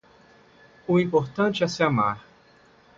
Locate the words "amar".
1.83-2.25